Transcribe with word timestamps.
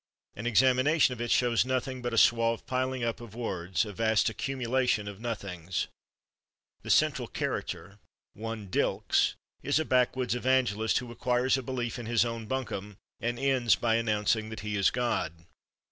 An 0.35 0.47
examination 0.47 1.13
of 1.13 1.21
it 1.21 1.29
shows 1.29 1.63
nothing 1.63 2.01
but 2.01 2.11
a 2.11 2.17
suave 2.17 2.65
piling 2.65 3.03
up 3.03 3.21
of 3.21 3.35
words, 3.35 3.85
a 3.85 3.93
vast 3.93 4.29
accumulation 4.29 5.07
of 5.07 5.19
nothings. 5.19 5.89
The 6.81 6.89
central 6.89 7.27
character, 7.27 7.99
one 8.33 8.65
Dylks, 8.67 9.35
is 9.61 9.77
a 9.77 9.85
backwoods 9.85 10.33
evangelist 10.33 10.97
who 10.97 11.11
acquires 11.11 11.55
a 11.55 11.61
belief 11.61 11.99
in 11.99 12.07
his 12.07 12.25
own 12.25 12.47
buncombe, 12.47 12.97
and 13.19 13.37
ends 13.37 13.75
by 13.75 13.93
announcing 13.93 14.49
that 14.49 14.61
he 14.61 14.75
is 14.75 14.89
God. 14.89 15.45